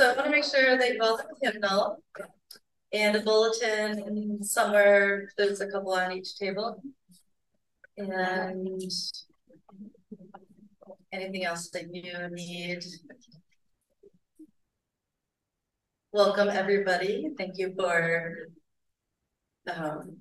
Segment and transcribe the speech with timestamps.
[0.00, 2.02] so I want to make sure that you all have a hymnal
[2.90, 6.82] and a bulletin and somewhere there's a couple on each table.
[7.98, 8.90] And
[11.12, 12.82] anything else that you need.
[16.14, 17.26] Welcome everybody.
[17.36, 18.48] Thank you for
[19.70, 20.16] um,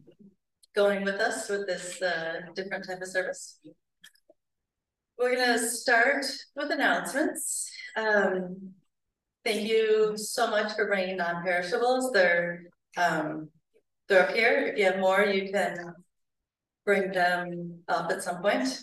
[0.75, 3.61] going with us with this uh, different type of service.
[5.17, 6.25] We're going to start
[6.57, 7.71] with announcements.
[7.95, 8.73] Um,
[9.45, 12.11] thank you so much for bringing non-perishables.
[12.11, 12.63] They're
[12.97, 13.49] um,
[14.07, 14.67] they're up here.
[14.67, 15.93] If you have more, you can
[16.85, 18.79] bring them up at some point.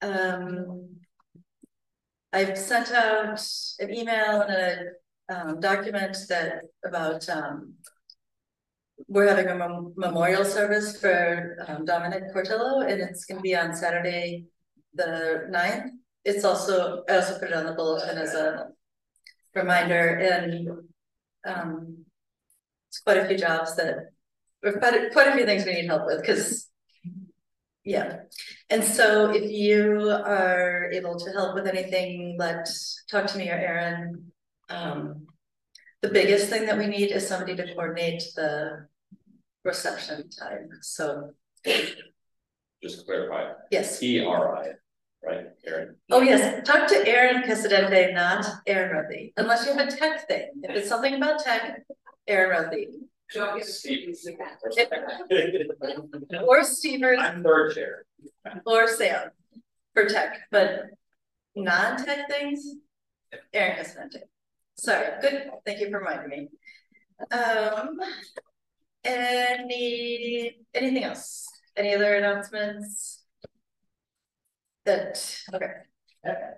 [0.00, 0.90] Um,
[2.32, 3.40] I've sent out
[3.80, 7.74] an email and a um, document that about um,
[9.08, 13.56] we're having a mem memorial service for um, Dominic Cortillo, and it's going to be
[13.56, 14.44] on Saturday
[14.94, 15.90] the 9th.
[16.24, 18.68] It's also, I also put it on the bulletin as a
[19.54, 20.70] reminder and
[21.46, 22.04] um,
[22.88, 24.10] it's quite a few jobs that,
[24.64, 26.68] or quite a, quite a few things we need help with because,
[27.84, 28.20] yeah.
[28.70, 32.66] And so if you are able to help with anything, let
[33.10, 34.32] talk to me or Aaron.
[34.70, 35.26] Um,
[36.00, 38.86] the biggest thing that we need is somebody to coordinate the
[39.64, 40.68] reception time.
[40.80, 41.30] So
[42.82, 43.52] just clarify.
[43.70, 44.02] Yes.
[44.02, 44.72] E R I
[45.26, 45.96] right, Aaron?
[46.10, 50.50] Oh, yes, talk to Aaron Casadente, not Aaron Ruthy, unless you have a tech thing.
[50.62, 51.82] If it's something about tech,
[52.26, 52.86] Aaron Ruthy.
[56.46, 57.18] Or Stevers.
[57.18, 58.04] I'm third chair.
[58.66, 59.30] Or Sam
[59.94, 60.86] for tech, but
[61.56, 62.76] non-tech things,
[63.52, 64.22] Aaron Casadente.
[64.76, 66.48] Sorry, good, thank you for reminding me.
[67.36, 67.98] Um,
[69.04, 71.48] any, anything else?
[71.76, 73.23] Any other announcements?
[74.86, 75.66] That, okay,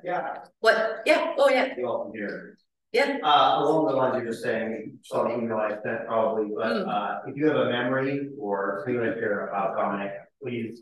[0.05, 2.57] Yeah, what, yeah, oh, yeah, you all can hear.
[2.93, 6.67] yeah, Uh, along the lines you're just saying, saw the email I sent probably, but,
[6.67, 6.89] Mm.
[6.89, 10.79] uh, if you have a memory or something to share about Dominic, please.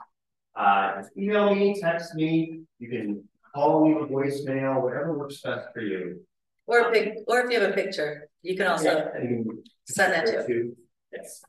[0.57, 3.25] Uh, just email me, text me, you can
[3.55, 6.21] call me with voicemail, whatever works best for you.
[6.67, 8.89] or a pic, or if you have a picture, you can also
[9.21, 10.75] you can send that to.
[11.13, 11.43] Yes.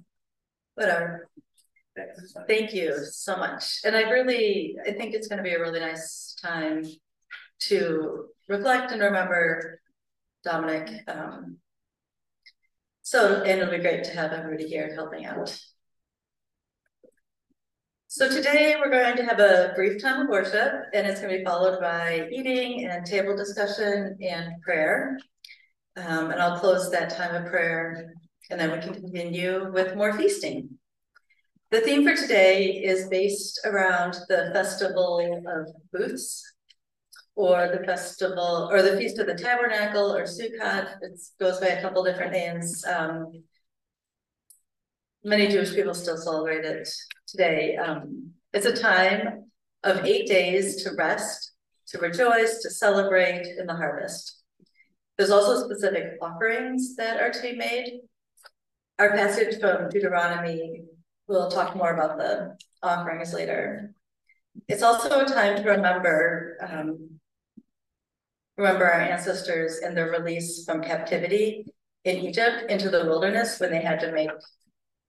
[0.74, 1.30] whatever.
[2.48, 3.80] Thank you so much.
[3.86, 6.84] And I really, I think it's gonna be a really nice time
[7.62, 9.80] to reflect and remember
[10.44, 10.90] Dominic.
[11.08, 11.58] Um,
[13.02, 15.58] so, and it'll be great to have everybody here helping out.
[18.08, 21.44] So today we're going to have a brief time of worship and it's gonna be
[21.44, 25.18] followed by eating and table discussion and prayer.
[25.98, 28.14] Um, and I'll close that time of prayer
[28.50, 30.75] and then we can continue with more feasting.
[31.72, 36.44] The theme for today is based around the Festival of Booths,
[37.36, 40.96] or the festival, or the Feast of the Tabernacle, or Sukkot.
[41.02, 42.86] It goes by a couple different names.
[42.86, 43.44] Um,
[45.24, 46.88] many Jewish people still celebrate it
[47.28, 47.76] today.
[47.78, 49.46] Um, it's a time
[49.84, 51.52] of eight days to rest,
[51.88, 54.44] to rejoice, to celebrate in the harvest.
[55.18, 58.02] There's also specific offerings that are to be made.
[59.00, 60.84] Our passage from Deuteronomy
[61.28, 63.94] We'll talk more about the offerings later.
[64.68, 67.20] It's also a time to remember um,
[68.58, 71.66] remember our ancestors and their release from captivity
[72.04, 74.30] in Egypt into the wilderness when they had to make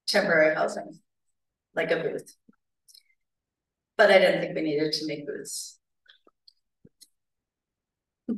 [0.06, 0.98] temporary housing,
[1.74, 2.34] like a booth.
[3.96, 5.78] But I didn't think we needed to make booths.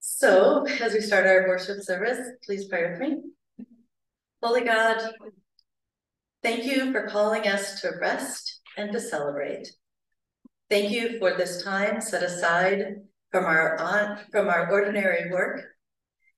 [0.00, 3.18] so, as we start our worship service, please pray with me.
[4.42, 5.00] Holy God,
[6.42, 9.68] Thank you for calling us to rest and to celebrate.
[10.68, 12.96] Thank you for this time set aside
[13.30, 15.62] from our on, from our ordinary work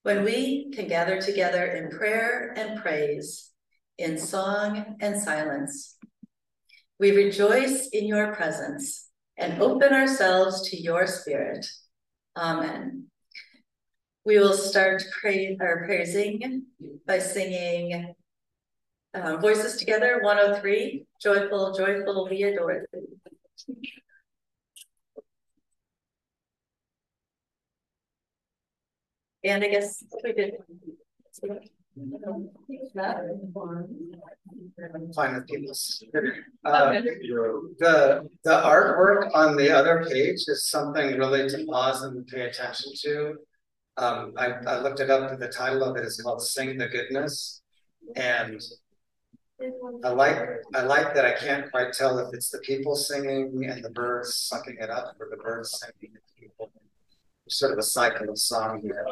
[0.03, 3.51] when we can gather together in prayer and praise,
[3.97, 5.97] in song and silence.
[7.01, 11.67] We rejoice in your presence and open ourselves to your spirit.
[12.37, 13.07] Amen.
[14.27, 16.67] We will start or praising
[17.07, 18.15] by singing
[19.15, 23.01] um, voices together, 103, joyful, joyful, we adore thee.
[29.45, 30.55] And I guess we did.
[35.15, 35.79] Fine with.
[36.65, 36.93] Uh,
[37.79, 42.93] the, the artwork on the other page is something really to pause and pay attention
[43.03, 43.35] to.
[43.97, 47.63] Um, I, I looked it up, the title of it is called Sing the Goodness.
[48.17, 48.61] And
[49.61, 50.37] I like
[50.75, 54.35] I like that I can't quite tell if it's the people singing and the birds
[54.37, 56.71] sucking it up or the birds singing the people.
[57.49, 59.07] sort of a cycle of song here.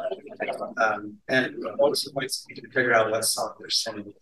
[0.77, 4.13] Um, and once, once you can figure out what song they're singing.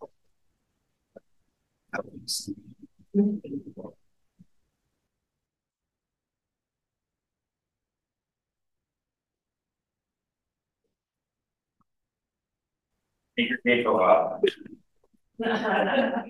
[13.38, 14.80] Take your
[15.41, 16.23] while.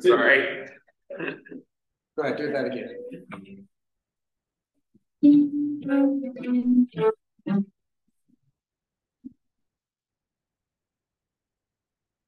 [0.00, 0.68] Sorry.
[2.16, 2.90] Go ahead, do that again.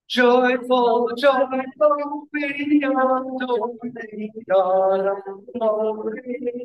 [0.09, 5.23] Joyful, joyful, we are glory, God,
[5.53, 6.65] glory,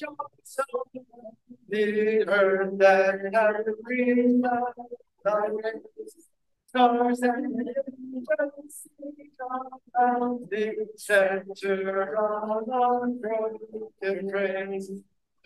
[0.00, 1.02] and joys of
[1.68, 4.44] the earth have breathed
[5.24, 5.48] thy.
[6.68, 8.88] Stars and angels
[9.96, 14.90] around the center of our broken praise.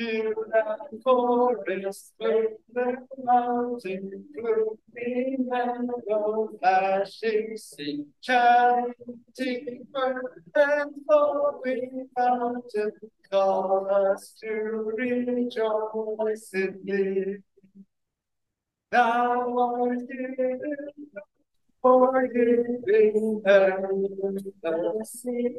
[0.00, 12.92] Fill that forest with the mountain, gloomy meadow, flashing sea, chanting bird and flowing fountain,
[13.30, 17.36] call us to rejoice in thee.
[18.90, 20.60] Thou art given,
[21.82, 25.58] forgiving, and the sea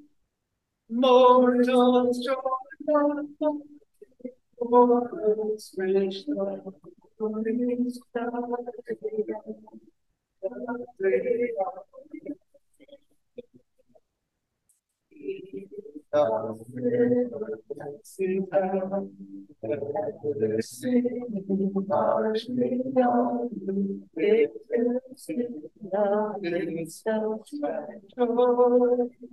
[0.91, 2.35] to Mortals joy,
[4.59, 6.25] mortals wish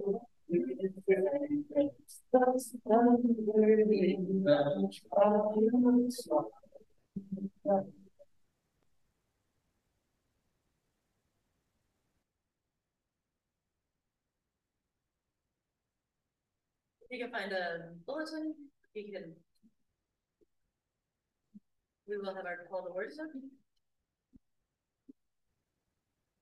[0.01, 0.28] You
[17.19, 18.55] can find a bulletin,
[18.95, 19.33] you can.
[22.07, 23.11] We will have our call to order.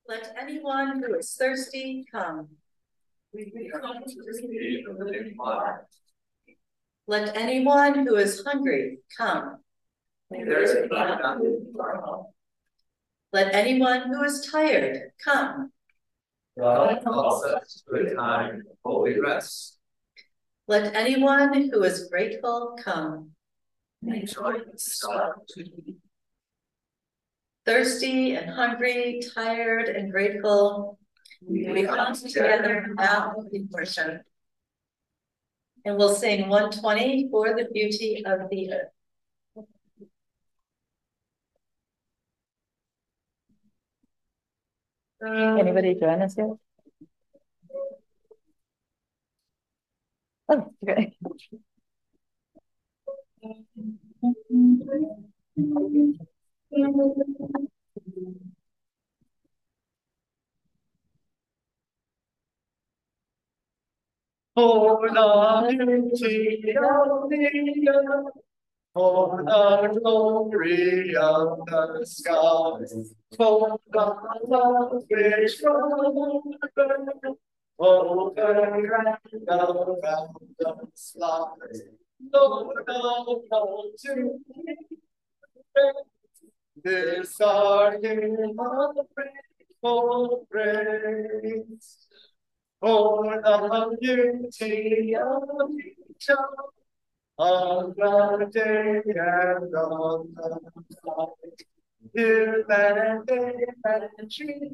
[0.08, 2.48] Let anyone who is thirsty come.
[7.08, 9.58] Let anyone who is hungry come.
[13.32, 15.72] Let anyone who is tired come.
[16.58, 19.78] God calls us to a time of holy rest.
[20.66, 23.32] Let anyone who is grateful come.
[24.02, 25.38] Enjoy the start
[27.66, 30.98] Thirsty and hungry, tired and grateful,
[31.42, 34.22] we come together now in worship.
[35.84, 38.90] And we'll sing one twenty for the beauty of the earth.
[45.22, 46.48] Anybody join us yet?
[50.48, 51.16] Oh, okay.
[64.56, 68.32] For the beauty of the earth,
[68.94, 74.16] for the glory of the skies, for the
[74.48, 77.36] love which earth,
[77.76, 81.82] for the grand around the skies,
[82.32, 84.38] Lord all to
[86.82, 92.05] this our of grateful praise.
[92.80, 96.64] For the beauty of each other,
[97.38, 101.66] On the day and the night.
[102.14, 103.54] Till that day
[103.84, 104.70] and tree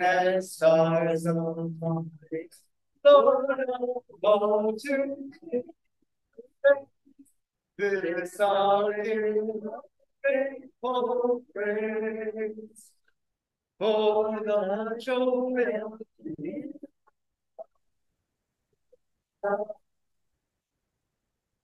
[0.00, 2.54] and stars on light.
[3.04, 5.64] Lord of all to
[7.78, 8.92] this our
[10.22, 12.97] faithful praise.
[13.78, 16.00] For the of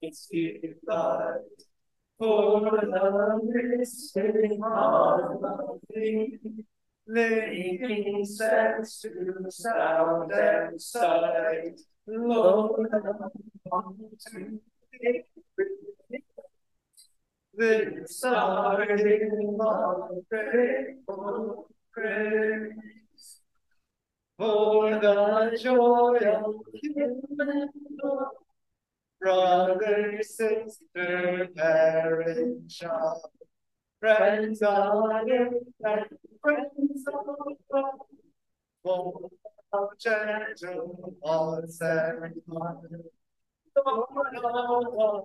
[0.00, 0.28] it's
[0.86, 1.38] God
[2.18, 3.40] for the
[3.76, 6.38] mystery of the
[7.06, 12.90] Living sense to sound and sight, Lord,
[14.30, 14.60] to
[17.56, 23.40] the starting of grateful praise.
[24.36, 27.22] For the joy of human
[29.20, 33.20] brother, sister, parent, child,
[34.00, 35.54] friends on and
[36.42, 37.84] friends on earth,
[38.82, 39.30] full
[39.72, 43.10] of gentle hearts and minds.
[43.76, 45.24] Lord.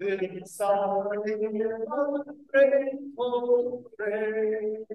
[0.00, 1.10] This our
[2.52, 4.86] grateful praise.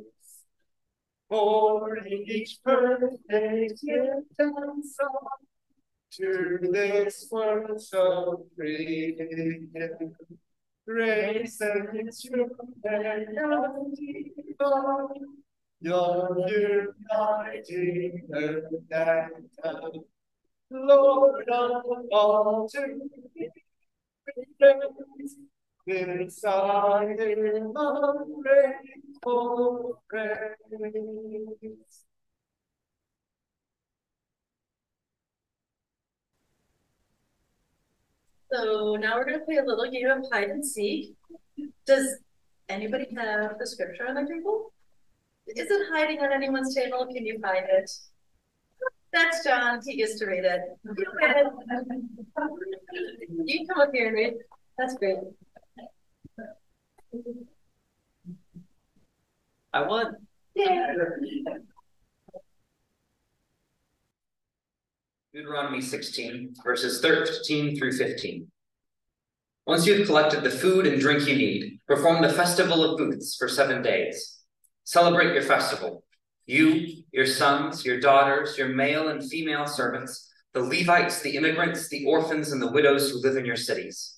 [1.27, 5.27] For each birthday gift and song
[6.11, 9.17] to this world so free.
[10.87, 12.51] Grace and truth
[12.85, 13.35] and
[14.47, 15.27] divine,
[15.81, 20.03] your uniting earth and heaven.
[20.69, 23.49] Lord of all to be
[38.51, 41.15] So now we're gonna play a little game of hide and seek.
[41.85, 42.19] Does
[42.69, 44.71] anybody have the scripture on their table?
[45.47, 47.07] Is it hiding on anyone's table?
[47.07, 47.91] Can you find it?
[49.13, 49.79] That's John.
[49.85, 50.61] He gets to read it.
[53.45, 54.33] You come up here and read.
[54.77, 55.17] That's great.
[59.71, 60.15] I won.
[65.33, 68.51] Deuteronomy sixteen, verses thirteen through fifteen.
[69.65, 73.35] Once you have collected the food and drink you need, perform the festival of booths
[73.35, 74.39] for seven days.
[74.83, 76.03] Celebrate your festival.
[76.45, 82.05] You, your sons, your daughters, your male and female servants, the Levites, the immigrants, the
[82.05, 84.17] orphans, and the widows who live in your cities.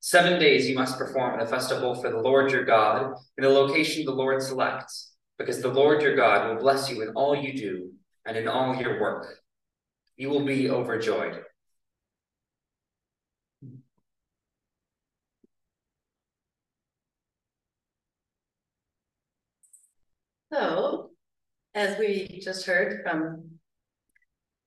[0.00, 4.04] Seven days you must perform the festival for the Lord your God in the location
[4.04, 7.92] the Lord selects, because the Lord your God will bless you in all you do
[8.26, 9.26] and in all your work.
[10.16, 11.42] You will be overjoyed.
[20.52, 21.09] So,
[21.74, 23.44] as we just heard from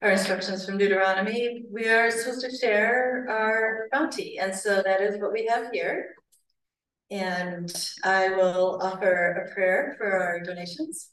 [0.01, 5.19] our instructions from Deuteronomy, we are supposed to share our bounty, and so that is
[5.19, 6.15] what we have here.
[7.09, 11.09] And I will offer a prayer for our donations.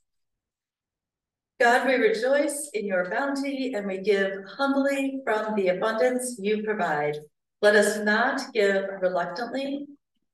[1.61, 7.18] God, we rejoice in your bounty and we give humbly from the abundance you provide.
[7.61, 9.87] Let us not give reluctantly,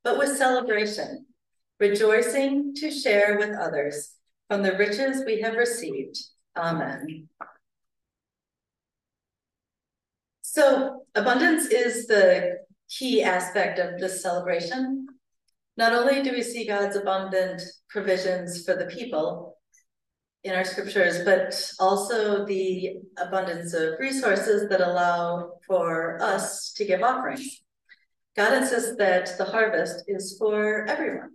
[0.04, 1.26] but with celebration,
[1.80, 4.15] rejoicing to share with others
[4.48, 6.18] from the riches we have received.
[6.56, 7.28] Amen.
[10.42, 15.06] So abundance is the key aspect of this celebration.
[15.76, 17.60] Not only do we see God's abundant
[17.90, 19.58] provisions for the people
[20.44, 27.02] in our scriptures, but also the abundance of resources that allow for us to give
[27.02, 27.62] offerings.
[28.36, 31.32] God insists that the harvest is for everyone.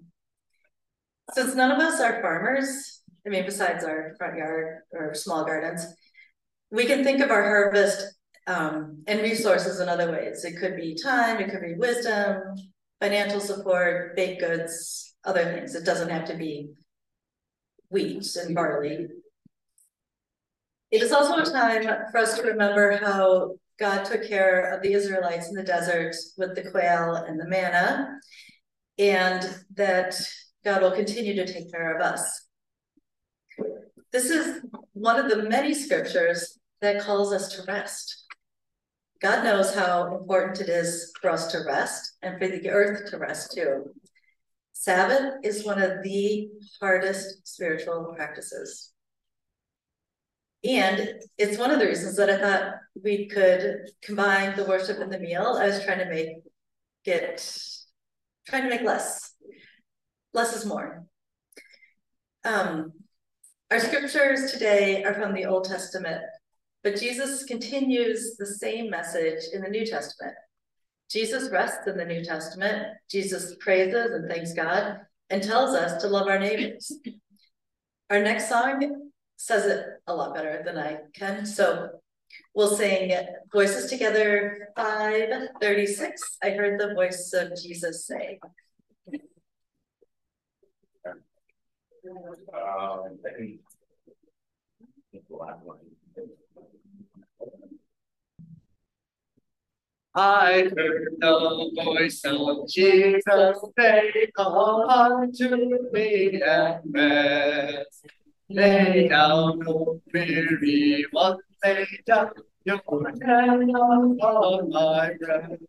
[1.34, 5.86] Since none of us are farmers, I mean, besides our front yard or small gardens,
[6.72, 8.16] we can think of our harvest
[8.48, 10.44] um, and resources in other ways.
[10.44, 12.42] It could be time, it could be wisdom,
[13.00, 15.76] financial support, baked goods, other things.
[15.76, 16.70] It doesn't have to be
[17.90, 19.08] wheat and barley.
[20.90, 24.94] It is also a time for us to remember how God took care of the
[24.94, 28.20] Israelites in the desert with the quail and the manna,
[28.98, 30.16] and that
[30.64, 32.48] God will continue to take care of us.
[34.12, 34.62] This is
[34.94, 38.26] one of the many scriptures that calls us to rest.
[39.22, 43.18] God knows how important it is for us to rest and for the earth to
[43.18, 43.94] rest too.
[44.74, 46.50] Sabbath is one of the
[46.80, 48.92] hardest spiritual practices.
[50.64, 55.12] And it's one of the reasons that I thought we could combine the worship and
[55.12, 55.58] the meal.
[55.60, 56.30] I was trying to make
[57.06, 57.68] it,
[58.48, 59.34] trying to make less.
[60.34, 61.06] Less is more.
[62.44, 62.94] Um,
[63.72, 66.22] our scriptures today are from the Old Testament,
[66.84, 70.36] but Jesus continues the same message in the New Testament.
[71.10, 72.88] Jesus rests in the New Testament.
[73.10, 74.98] Jesus praises and thanks God
[75.30, 76.92] and tells us to love our neighbors.
[78.10, 81.46] Our next song says it a lot better than I can.
[81.46, 81.92] So
[82.54, 83.18] we'll sing
[83.54, 86.38] Voices Together 536.
[86.44, 88.38] I heard the voice of Jesus say.
[92.04, 92.18] Um,
[92.54, 93.60] I think.
[100.14, 103.24] I heard the voice of Jesus
[103.78, 104.54] say, Come
[104.90, 108.06] unto me and rest.
[108.50, 112.32] Lay down, no weary one, lay down
[112.66, 112.82] your
[113.24, 113.72] hand
[114.20, 115.64] upon my breast.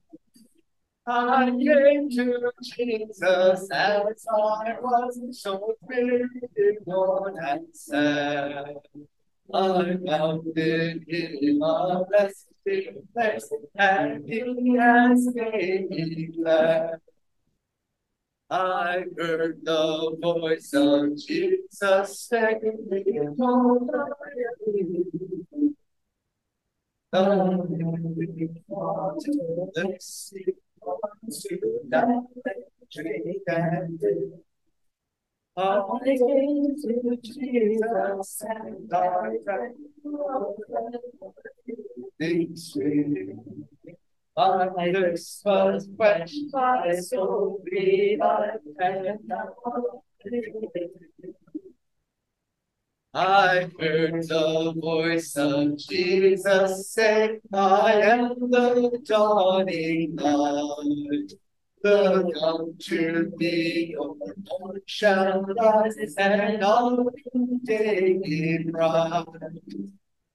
[1.05, 6.29] I came to Jesus as I was, so weary,
[6.85, 8.77] worn and sad.
[9.53, 17.01] I found in him a resting place, and he has made me glad.
[18.49, 25.67] I heard the voice of Jesus saying, "Don't the sea,
[29.23, 29.35] to
[29.75, 29.99] that
[30.33, 30.52] drink and
[44.35, 47.61] I lips was quenched, my soul
[48.79, 49.21] and
[53.15, 61.33] I heard the voice of Jesus say, I am the dawning light.
[61.85, 64.17] Look unto me, your
[64.49, 67.11] Lord shall rise, and all
[67.65, 69.27] day be bright.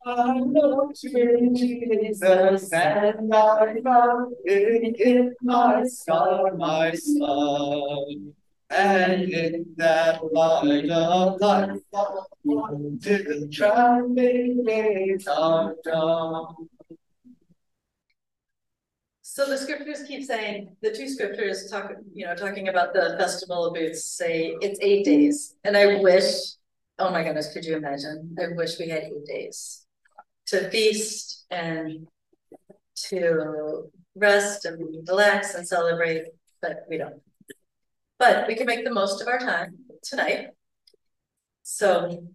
[0.06, 8.36] I look to Jesus and I found it in my star, my sun.
[8.70, 11.80] And in that light of life,
[13.02, 16.70] till traveling days are done.
[19.22, 23.68] So the scriptures keep saying, the two scriptures talk, you know, talking about the festival
[23.68, 25.56] of booths say it's eight days.
[25.64, 26.26] And I wish,
[27.00, 28.36] oh my goodness, could you imagine?
[28.40, 29.86] I wish we had eight days
[30.48, 32.08] to feast and
[33.10, 36.26] to rest and relax and celebrate,
[36.62, 37.22] but we don't.
[38.20, 40.50] But we can make the most of our time tonight.
[41.64, 42.28] So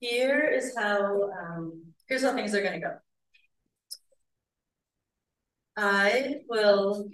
[0.00, 2.96] here is how um, here's how things are going to go.
[5.76, 7.08] I will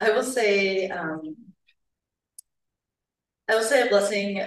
[0.00, 1.36] I will say um,
[3.48, 4.42] I will say a blessing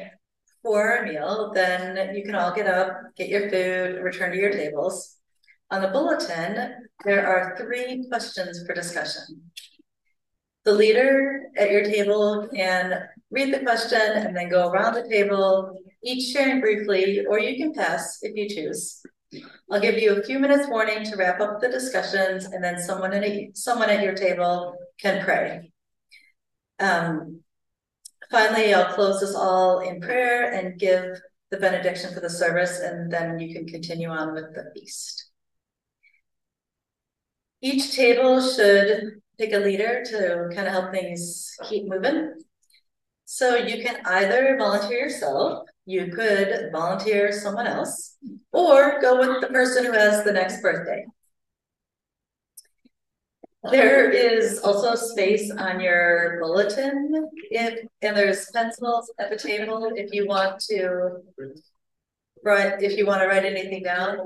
[0.62, 4.52] for a meal, then you can all get up, get your food, return to your
[4.52, 5.15] tables.
[5.72, 9.42] On the bulletin, there are three questions for discussion.
[10.64, 15.80] The leader at your table can read the question and then go around the table,
[16.04, 19.02] each sharing briefly, or you can pass if you choose.
[19.70, 23.14] I'll give you a few minutes warning to wrap up the discussions and then someone
[23.14, 25.72] at, a, someone at your table can pray.
[26.80, 27.42] Um,
[28.32, 31.20] Finally, I'll close this all in prayer and give
[31.52, 35.25] the benediction for the service, and then you can continue on with the feast.
[37.66, 42.34] Each table should pick a leader to kind of help things keep moving.
[43.26, 48.18] So you can either volunteer yourself, you could volunteer someone else,
[48.52, 51.06] or go with the person who has the next birthday.
[53.72, 60.14] There is also space on your bulletin if and there's pencils at the table if
[60.14, 61.24] you want to
[62.44, 64.20] write if you want to write anything down.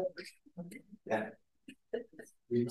[1.06, 1.30] Yeah.
[2.52, 2.68] Should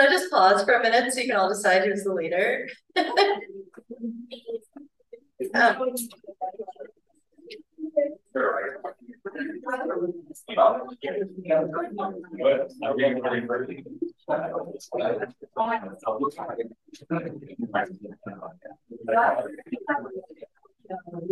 [0.00, 2.68] I just pause for a minute so you can all decide who's the leader?
[5.54, 5.94] um,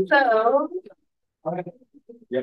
[0.09, 0.69] so.
[2.31, 2.39] We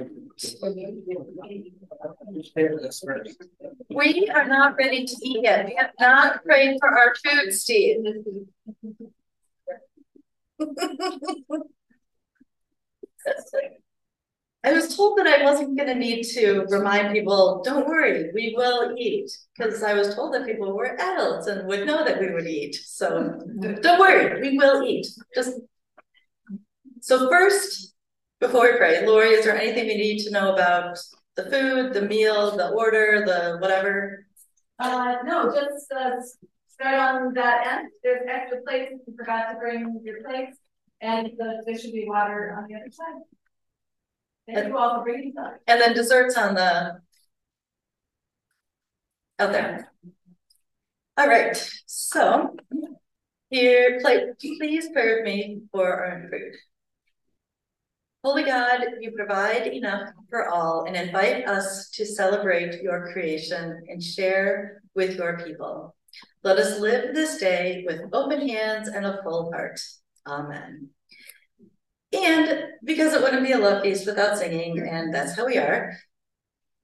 [4.34, 5.66] are not ready to eat yet.
[5.66, 8.04] We have not prayed for our food, Steve.
[14.64, 18.94] I was told that I wasn't gonna need to remind people, don't worry, we will
[18.98, 22.48] eat, because I was told that people were adults and would know that we would
[22.48, 23.40] eat, so
[23.82, 25.62] don't worry, we will eat, just.
[27.00, 27.94] So first,
[28.40, 30.98] before we pray, Lori, is there anything we need to know about
[31.36, 34.26] the food, the meal, the order, the whatever?
[34.80, 36.12] Uh, no, just, uh,
[36.68, 40.58] start on that end, there's extra plates, if you forgot to bring your plates,
[41.02, 43.22] and the, there should be water on the other side.
[44.48, 45.60] Thank you all for bringing that.
[45.68, 47.02] And then desserts on the.
[49.40, 49.92] Out there.
[51.18, 52.56] All right, so.
[53.50, 56.54] Here, play, please pray with me for our food.
[58.28, 64.04] Holy God, you provide enough for all and invite us to celebrate your creation and
[64.04, 65.96] share with your people.
[66.44, 69.80] Let us live this day with open hands and a full heart.
[70.28, 70.90] Amen.
[72.12, 75.94] And because it wouldn't be a love feast without singing, and that's how we are,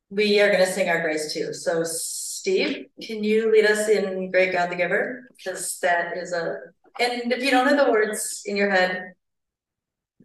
[0.09, 1.53] we are going to sing our grace too.
[1.53, 5.29] So, Steve, can you lead us in Great God the Giver?
[5.35, 6.55] Because that is a,
[7.01, 9.13] and if you don't have the words in your head,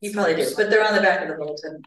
[0.00, 1.82] you probably do, but they're on the back of the bulletin.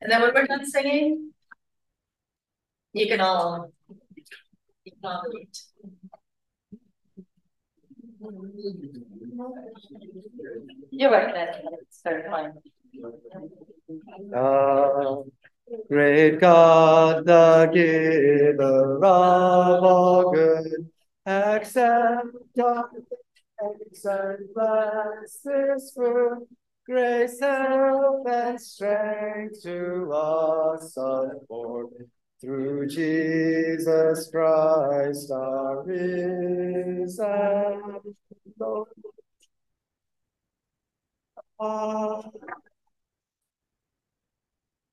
[0.00, 1.30] And then when we're done singing,
[2.92, 3.72] you can all,
[4.84, 5.62] you can all eat.
[10.90, 12.52] You're right, it's very fine.
[14.34, 15.22] Ah,
[15.88, 20.90] great God, the giver of all good,
[21.26, 22.90] accept our
[24.04, 26.46] and bless this food.
[26.84, 31.88] Grace, health, and strength to us afford.
[32.40, 37.22] Through Jesus Christ, our risen
[38.58, 38.88] Lord.